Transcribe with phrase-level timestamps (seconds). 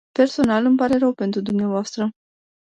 [0.15, 2.09] Personal, îmi pare rău pentru dumneavoastră.